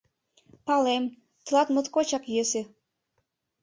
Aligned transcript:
Палем, 0.65 1.03
тылат 1.43 1.67
моткочак 1.73 2.23
йӧсӧ. 2.33 2.61